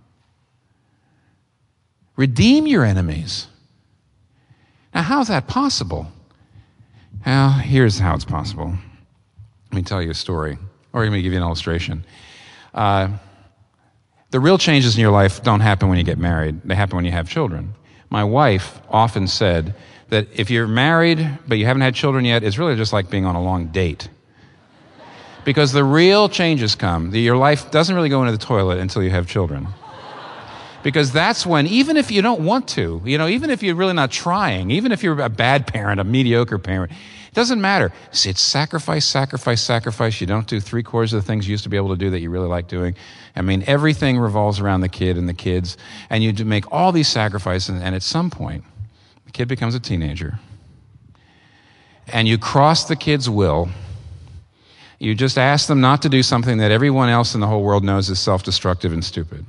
[2.16, 3.46] Redeem your enemies.
[4.94, 6.09] Now, how's that possible?
[7.24, 8.74] Well, here's how it's possible.
[9.70, 10.59] Let me tell you a story,
[10.92, 12.04] or let me give you an illustration.
[12.74, 13.11] Uh,
[14.30, 17.04] the real changes in your life don't happen when you get married, they happen when
[17.04, 17.74] you have children.
[18.10, 19.74] My wife often said
[20.08, 23.26] that if you're married but you haven't had children yet, it's really just like being
[23.26, 24.08] on a long date.
[25.44, 27.14] Because the real changes come.
[27.14, 29.68] Your life doesn't really go into the toilet until you have children
[30.82, 33.92] because that's when, even if you don't want to, you know, even if you're really
[33.92, 36.92] not trying, even if you're a bad parent, a mediocre parent,
[37.28, 37.92] it doesn't matter.
[38.10, 40.20] It's sacrifice, sacrifice, sacrifice.
[40.20, 42.10] You don't do three quarters of the things you used to be able to do
[42.10, 42.96] that you really like doing.
[43.36, 45.76] I mean, everything revolves around the kid and the kids,
[46.08, 48.64] and you make all these sacrifices, and at some point,
[49.26, 50.40] the kid becomes a teenager.
[52.06, 53.68] And you cross the kid's will.
[54.98, 57.84] You just ask them not to do something that everyone else in the whole world
[57.84, 59.44] knows is self destructive and stupid.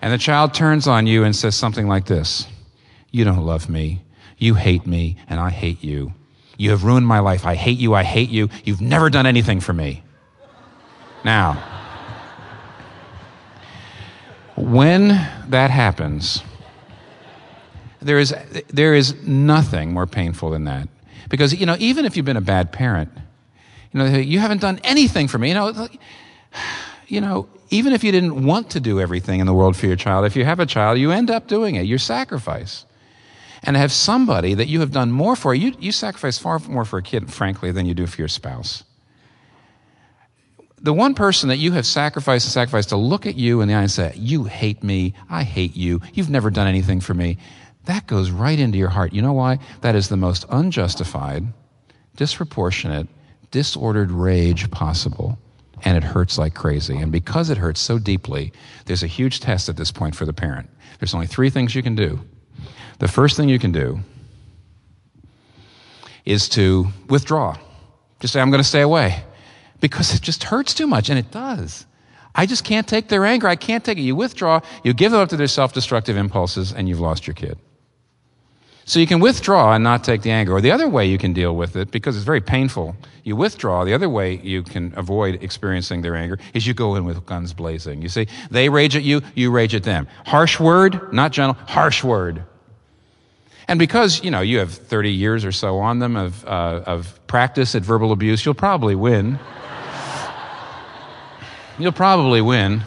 [0.00, 2.46] And the child turns on you and says something like this
[3.10, 4.02] You don't love me.
[4.38, 6.12] You hate me, and I hate you.
[6.56, 7.44] You have ruined my life.
[7.46, 7.94] I hate you.
[7.94, 8.48] I hate you.
[8.64, 10.02] You've never done anything for me.
[11.24, 11.62] Now,
[14.56, 15.08] when
[15.48, 16.42] that happens,
[18.00, 18.34] there is,
[18.68, 20.88] there is nothing more painful than that.
[21.28, 23.10] Because, you know, even if you've been a bad parent,
[23.92, 25.48] you know, you haven't done anything for me.
[25.48, 25.88] You know,
[27.08, 29.96] you know, even if you didn't want to do everything in the world for your
[29.96, 31.82] child, if you have a child, you end up doing it.
[31.82, 32.84] You sacrifice.
[33.66, 36.98] And have somebody that you have done more for, you, you sacrifice far more for
[36.98, 38.84] a kid, frankly, than you do for your spouse.
[40.80, 43.74] The one person that you have sacrificed and sacrificed to look at you in the
[43.74, 47.38] eye and say, You hate me, I hate you, you've never done anything for me,
[47.86, 49.12] that goes right into your heart.
[49.12, 49.58] You know why?
[49.80, 51.44] That is the most unjustified,
[52.16, 53.08] disproportionate,
[53.50, 55.38] disordered rage possible
[55.82, 56.96] and it hurts like crazy.
[56.96, 58.52] And because it hurts so deeply,
[58.86, 60.68] there's a huge test at this point for the parent.
[60.98, 62.20] There's only three things you can do.
[62.98, 64.00] The first thing you can do
[66.24, 67.56] is to withdraw.
[68.20, 69.22] Just say, I'm going to stay away
[69.80, 71.86] because it just hurts too much, and it does.
[72.34, 73.48] I just can't take their anger.
[73.48, 74.02] I can't take it.
[74.02, 77.34] You withdraw, you give them up to their self destructive impulses, and you've lost your
[77.34, 77.58] kid.
[78.84, 80.52] So you can withdraw and not take the anger.
[80.52, 83.84] Or the other way you can deal with it, because it's very painful, you withdraw.
[83.84, 87.52] The other way you can avoid experiencing their anger is you go in with guns
[87.52, 88.00] blazing.
[88.00, 90.06] You see, they rage at you, you rage at them.
[90.24, 92.44] Harsh word, not gentle, harsh word.
[93.68, 97.18] And because, you know, you have 30 years or so on them of, uh, of
[97.26, 99.38] practice at verbal abuse, you'll probably win.
[101.78, 102.82] you'll probably win.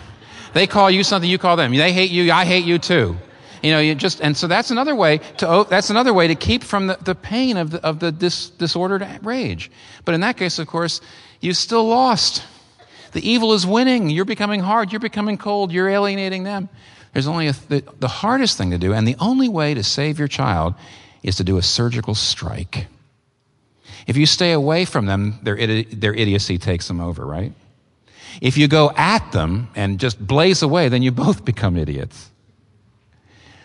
[0.53, 1.75] They call you something, you call them.
[1.75, 3.17] They hate you, I hate you too.
[3.61, 6.63] You know, you just, and so that's another way to, that's another way to keep
[6.63, 9.69] from the, the pain of the, of the dis, disordered rage.
[10.05, 11.01] But in that case, of course,
[11.41, 12.43] you still lost.
[13.11, 14.09] The evil is winning.
[14.09, 14.93] You're becoming hard.
[14.93, 15.73] You're becoming cold.
[15.73, 16.69] You're alienating them.
[17.13, 17.53] There's only a,
[17.99, 20.75] the, hardest thing to do, and the only way to save your child
[21.23, 22.87] is to do a surgical strike.
[24.07, 27.53] If you stay away from them, their, their idiocy takes them over, right?
[28.41, 32.29] If you go at them and just blaze away, then you both become idiots.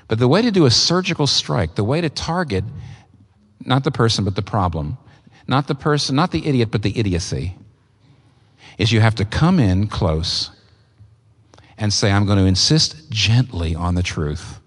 [0.09, 2.65] But the way to do a surgical strike, the way to target
[3.67, 4.99] not the person, but the problem,
[5.47, 7.57] not the person, not the idiot, but the idiocy,
[8.79, 10.51] is you have to come in close
[11.79, 14.61] and say, I'm going to insist gently on the truth.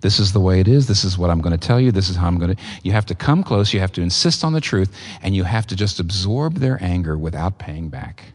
[0.00, 0.86] This is the way it is.
[0.86, 1.90] This is what I'm going to tell you.
[1.90, 2.62] This is how I'm going to.
[2.82, 3.72] You have to come close.
[3.72, 4.94] You have to insist on the truth.
[5.22, 8.32] And you have to just absorb their anger without paying back.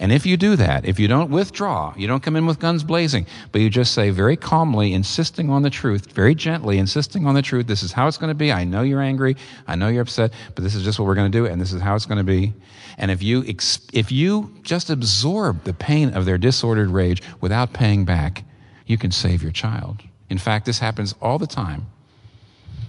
[0.00, 2.82] And if you do that, if you don't withdraw, you don't come in with guns
[2.82, 7.34] blazing, but you just say very calmly, insisting on the truth, very gently, insisting on
[7.34, 8.50] the truth, this is how it's going to be.
[8.50, 9.36] I know you're angry.
[9.68, 11.74] I know you're upset, but this is just what we're going to do, and this
[11.74, 12.54] is how it's going to be.
[12.96, 13.44] And if you,
[13.92, 18.44] if you just absorb the pain of their disordered rage without paying back,
[18.86, 20.02] you can save your child.
[20.30, 21.88] In fact, this happens all the time.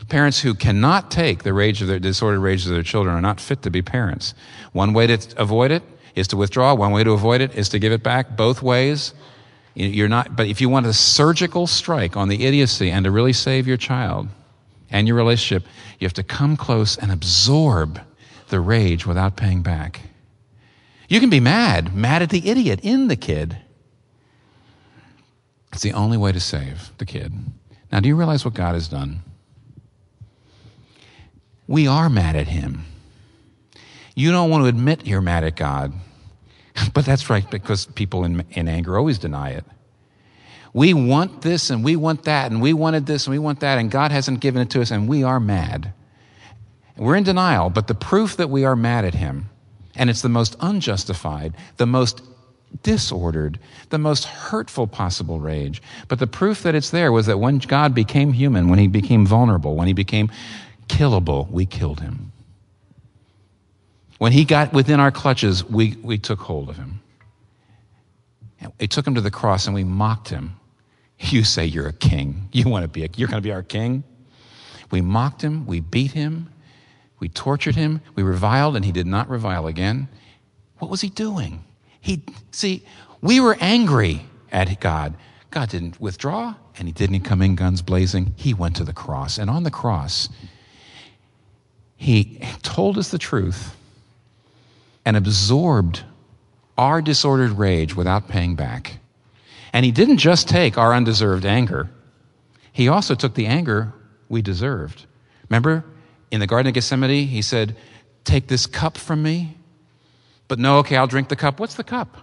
[0.07, 3.41] Parents who cannot take the rage of their disordered rage of their children are not
[3.41, 4.33] fit to be parents.
[4.71, 5.83] One way to avoid it
[6.15, 6.73] is to withdraw.
[6.73, 8.35] One way to avoid it is to give it back.
[8.35, 9.13] Both ways,
[9.73, 13.33] You're not, but if you want a surgical strike on the idiocy and to really
[13.33, 14.27] save your child
[14.89, 15.67] and your relationship,
[15.99, 18.01] you have to come close and absorb
[18.49, 20.01] the rage without paying back.
[21.07, 23.57] You can be mad, mad at the idiot in the kid.
[25.71, 27.33] It's the only way to save the kid.
[27.91, 29.21] Now, do you realize what God has done?
[31.67, 32.85] We are mad at Him.
[34.15, 35.93] You don't want to admit you're mad at God,
[36.93, 39.65] but that's right because people in, in anger always deny it.
[40.73, 43.77] We want this and we want that and we wanted this and we want that,
[43.77, 45.93] and God hasn't given it to us, and we are mad.
[46.97, 49.49] We're in denial, but the proof that we are mad at Him,
[49.95, 52.21] and it's the most unjustified, the most
[52.83, 53.59] disordered,
[53.89, 55.81] the most hurtful possible rage.
[56.07, 59.25] But the proof that it's there was that when God became human, when He became
[59.25, 60.31] vulnerable, when He became
[60.87, 62.30] killable, we killed Him.
[64.21, 66.99] When He got within our clutches, we, we took hold of Him.
[68.79, 70.57] We took Him to the cross and we mocked Him.
[71.17, 72.47] You say you're a king.
[72.51, 74.03] You want to be a, you're going to be our king?
[74.91, 76.49] We mocked Him, we beat Him,
[77.19, 80.07] we tortured him, we reviled, and he did not revile again.
[80.77, 81.63] What was he doing?
[81.99, 82.83] He see,
[83.21, 85.15] we were angry at God.
[85.49, 88.33] God didn't withdraw, and he didn't come in guns blazing.
[88.35, 89.39] He went to the cross.
[89.39, 90.29] And on the cross,
[91.95, 93.75] he told us the truth
[95.05, 96.03] and absorbed
[96.77, 98.99] our disordered rage without paying back.
[99.73, 101.89] And he didn't just take our undeserved anger,
[102.73, 103.93] he also took the anger
[104.29, 105.05] we deserved.
[105.49, 105.83] Remember,
[106.31, 107.75] in the Garden of Gethsemane, he said,
[108.23, 109.57] Take this cup from me.
[110.47, 111.59] But no, okay, I'll drink the cup.
[111.59, 112.17] What's the cup?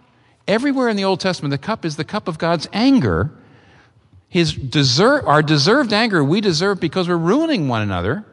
[0.47, 3.31] Everywhere in the Old Testament, the cup is the cup of God's anger.
[4.29, 8.25] His deserve, our deserved anger we deserve because we're ruining one another.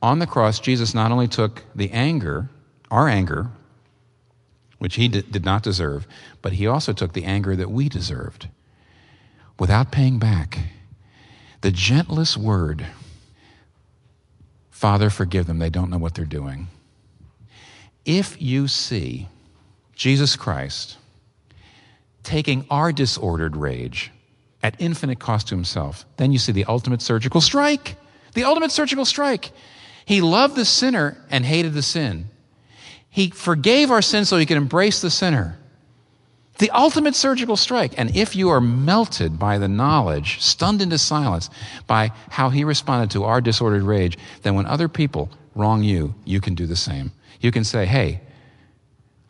[0.00, 2.48] On the cross, Jesus not only took the anger,
[2.92, 3.48] our anger,
[4.78, 6.06] which he did, not deserve,
[6.42, 8.48] but he also took the anger that we deserved
[9.58, 10.58] without paying back.
[11.62, 12.86] The gentlest word
[14.82, 15.60] Father, forgive them.
[15.60, 16.66] They don't know what they're doing.
[18.04, 19.28] If you see
[19.94, 20.98] Jesus Christ
[22.24, 24.10] taking our disordered rage
[24.60, 27.94] at infinite cost to himself, then you see the ultimate surgical strike.
[28.34, 29.52] The ultimate surgical strike.
[30.04, 32.28] He loved the sinner and hated the sin.
[33.12, 35.58] He forgave our sin so he could embrace the sinner
[36.58, 37.92] the ultimate surgical strike.
[37.96, 41.50] And if you are melted by the knowledge, stunned into silence
[41.88, 46.40] by how he responded to our disordered rage, then when other people wrong you, you
[46.40, 47.10] can do the same.
[47.40, 48.20] You can say, hey,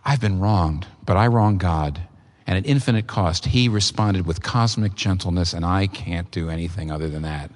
[0.04, 2.02] I've been wronged, but I wronged God.
[2.46, 7.08] And at infinite cost, he responded with cosmic gentleness, and I can't do anything other
[7.08, 7.50] than that.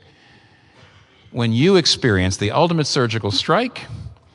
[1.32, 3.82] When you experience the ultimate surgical strike,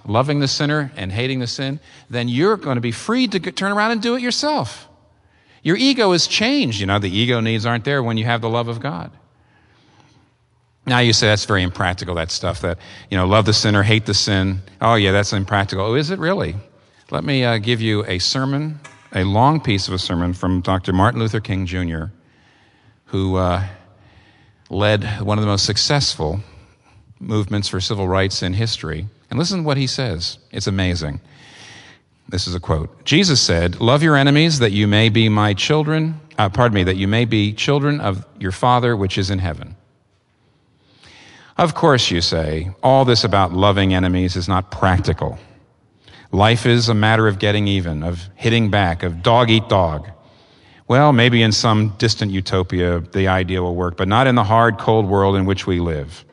[0.05, 1.79] loving the sinner and hating the sin,
[2.09, 4.87] then you're going to be free to turn around and do it yourself.
[5.63, 6.79] Your ego is changed.
[6.79, 9.11] You know, the ego needs aren't there when you have the love of God.
[10.85, 12.79] Now you say that's very impractical, that stuff that,
[13.09, 14.61] you know, love the sinner, hate the sin.
[14.81, 15.85] Oh, yeah, that's impractical.
[15.85, 16.55] Oh, is it really?
[17.11, 18.79] Let me uh, give you a sermon,
[19.13, 20.93] a long piece of a sermon from Dr.
[20.93, 22.05] Martin Luther King Jr.,
[23.05, 23.67] who uh,
[24.69, 26.39] led one of the most successful
[27.19, 29.07] movements for civil rights in history.
[29.31, 30.37] And listen to what he says.
[30.51, 31.21] It's amazing.
[32.29, 33.05] This is a quote.
[33.05, 36.97] Jesus said, Love your enemies that you may be my children, uh, pardon me, that
[36.97, 39.75] you may be children of your Father which is in heaven.
[41.57, 45.39] Of course, you say, all this about loving enemies is not practical.
[46.31, 50.09] Life is a matter of getting even, of hitting back, of dog eat dog.
[50.87, 54.77] Well, maybe in some distant utopia the idea will work, but not in the hard,
[54.77, 56.25] cold world in which we live.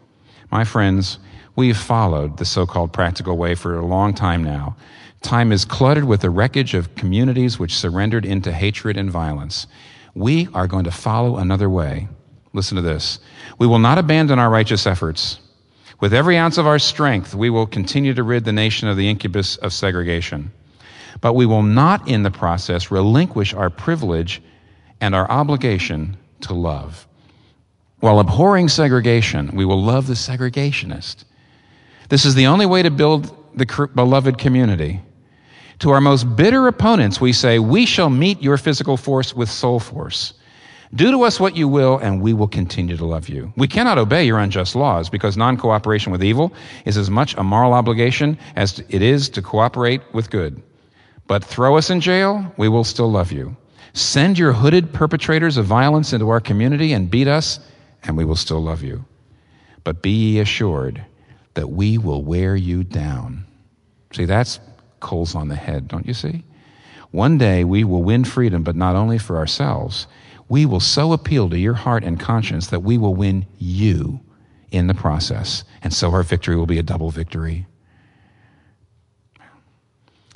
[0.50, 1.18] My friends,
[1.58, 4.76] we've followed the so called practical way for a long time now.
[5.22, 9.66] Time is cluttered with the wreckage of communities which surrendered into hatred and violence.
[10.14, 12.06] We are going to follow another way.
[12.52, 13.18] Listen to this.
[13.58, 15.40] We will not abandon our righteous efforts.
[15.98, 19.08] With every ounce of our strength, we will continue to rid the nation of the
[19.08, 20.52] incubus of segregation.
[21.20, 24.40] But we will not, in the process, relinquish our privilege
[25.00, 27.08] and our obligation to love.
[27.98, 31.24] While abhorring segregation, we will love the segregationist.
[32.08, 35.02] This is the only way to build the beloved community.
[35.80, 39.78] To our most bitter opponents, we say, We shall meet your physical force with soul
[39.78, 40.34] force.
[40.94, 43.52] Do to us what you will, and we will continue to love you.
[43.56, 46.52] We cannot obey your unjust laws because non cooperation with evil
[46.86, 50.62] is as much a moral obligation as it is to cooperate with good.
[51.26, 53.54] But throw us in jail, we will still love you.
[53.92, 57.60] Send your hooded perpetrators of violence into our community and beat us,
[58.02, 59.04] and we will still love you.
[59.84, 61.04] But be ye assured
[61.58, 63.44] that we will wear you down.
[64.12, 64.60] See, that's
[65.00, 66.44] coals on the head, don't you see?
[67.10, 70.06] One day we will win freedom, but not only for ourselves,
[70.48, 74.20] we will so appeal to your heart and conscience that we will win you
[74.70, 75.64] in the process.
[75.82, 77.66] And so our victory will be a double victory.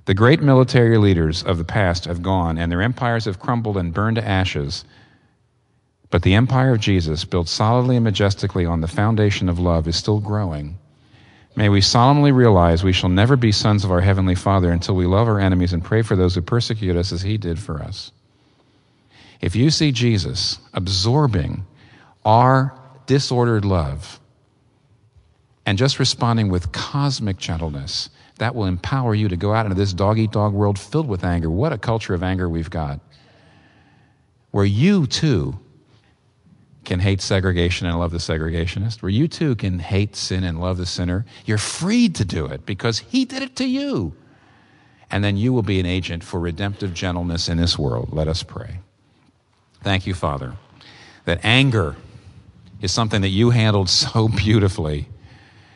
[0.07, 3.95] The great military leaders of the past have gone, and their empires have crumbled and
[3.95, 4.85] burned to ashes.
[6.11, 9.95] But the empire of Jesus, built solidly and majestically on the foundation of love, is
[9.95, 10.79] still growing.
[11.55, 15.07] May we solemnly realize we shall never be sons of our Heavenly Father until we
[15.07, 18.11] love our enemies and pray for those who persecute us as He did for us.
[19.40, 21.66] If you see Jesus absorbing
[22.24, 22.74] our
[23.07, 24.20] disordered love
[25.66, 29.92] and just responding with cosmic gentleness, that will empower you to go out into this
[29.92, 31.50] dog eat dog world filled with anger.
[31.50, 33.00] What a culture of anger we've got.
[34.53, 35.59] Where you too
[36.85, 40.76] can hate segregation and love the segregationist, where you too can hate sin and love
[40.76, 41.24] the sinner.
[41.45, 44.14] You're freed to do it because he did it to you.
[45.11, 48.12] And then you will be an agent for redemptive gentleness in this world.
[48.12, 48.80] Let us pray.
[49.83, 50.55] Thank you, Father,
[51.24, 51.97] that anger
[52.80, 55.09] is something that you handled so beautifully,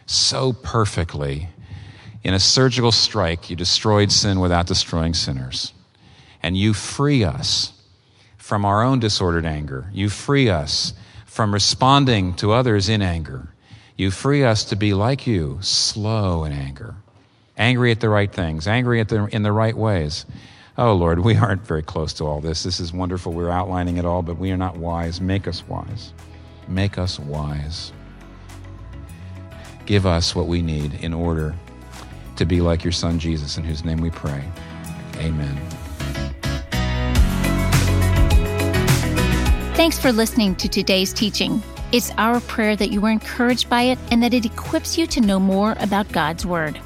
[0.07, 1.49] so perfectly
[2.27, 5.73] in a surgical strike, you destroyed sin without destroying sinners.
[6.43, 7.73] And you free us
[8.47, 9.91] from our own disordered anger.
[9.93, 10.95] You free us
[11.25, 13.49] from responding to others in anger.
[13.97, 16.95] You free us to be like you, slow in anger,
[17.57, 20.27] angry at the right things, angry at the, in the right ways.
[20.79, 22.63] Oh, Lord, we aren't very close to all this.
[22.63, 23.33] This is wonderful.
[23.33, 25.21] We're outlining it all, but we are not wise.
[25.21, 26.13] Make us wise.
[26.69, 27.93] Make us wise.
[29.87, 31.53] Give us what we need in order
[32.37, 34.45] to be like your Son Jesus, in whose name we pray.
[35.17, 35.86] Amen.
[39.77, 41.63] Thanks for listening to today's teaching.
[41.93, 45.21] It's our prayer that you were encouraged by it and that it equips you to
[45.21, 46.81] know more about God's Word.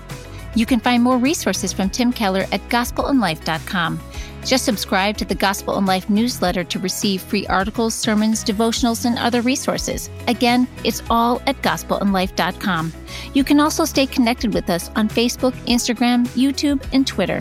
[0.57, 4.01] You can find more resources from Tim Keller at gospelinlife.com.
[4.45, 9.21] Just subscribe to the Gospel in Life newsletter to receive free articles, sermons, devotionals, and
[9.21, 10.11] other resources.
[10.27, 12.93] Again, it's all at gospelinlife.com.
[13.35, 17.41] You can also stay connected with us on Facebook, Instagram, YouTube, and Twitter.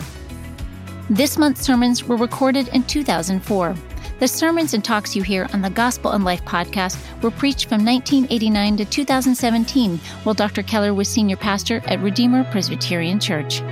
[1.10, 3.74] This month's sermons were recorded in 2004.
[4.20, 7.86] The sermons and talks you hear on the Gospel in Life podcast were preached from
[7.86, 10.62] 1989 to 2017 while Dr.
[10.62, 13.62] Keller was senior pastor at Redeemer Presbyterian Church.